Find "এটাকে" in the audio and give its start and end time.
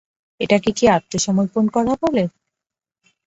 0.39-0.69